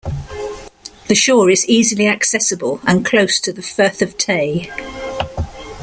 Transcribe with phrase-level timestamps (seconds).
[1.09, 4.71] The shore is easily accessible and close to the Firth of Tay.